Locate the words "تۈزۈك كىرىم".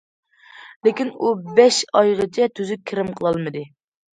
2.61-3.13